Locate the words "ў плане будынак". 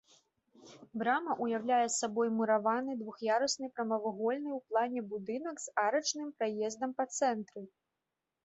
4.57-5.55